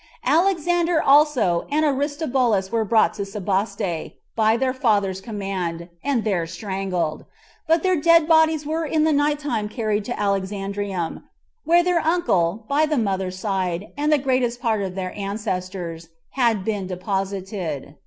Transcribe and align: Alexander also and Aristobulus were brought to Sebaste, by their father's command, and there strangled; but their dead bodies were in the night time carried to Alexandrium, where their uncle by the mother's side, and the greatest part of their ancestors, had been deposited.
Alexander 0.25 0.99
also 0.99 1.67
and 1.69 1.85
Aristobulus 1.85 2.71
were 2.71 2.83
brought 2.83 3.13
to 3.13 3.21
Sebaste, 3.23 4.13
by 4.35 4.57
their 4.57 4.73
father's 4.73 5.21
command, 5.21 5.89
and 6.03 6.23
there 6.23 6.47
strangled; 6.47 7.23
but 7.67 7.83
their 7.83 7.95
dead 8.01 8.27
bodies 8.27 8.65
were 8.65 8.83
in 8.83 9.03
the 9.03 9.13
night 9.13 9.37
time 9.37 9.69
carried 9.69 10.03
to 10.05 10.13
Alexandrium, 10.13 11.21
where 11.65 11.83
their 11.83 11.99
uncle 11.99 12.65
by 12.67 12.87
the 12.87 12.97
mother's 12.97 13.37
side, 13.37 13.91
and 13.95 14.11
the 14.11 14.17
greatest 14.17 14.59
part 14.59 14.81
of 14.81 14.95
their 14.95 15.15
ancestors, 15.15 16.09
had 16.31 16.65
been 16.65 16.87
deposited. 16.87 17.93